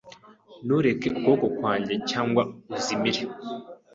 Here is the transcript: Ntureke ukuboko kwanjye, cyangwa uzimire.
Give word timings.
Ntureke 0.65 1.07
ukuboko 1.17 1.47
kwanjye, 1.57 1.93
cyangwa 2.09 2.41
uzimire. 2.75 3.21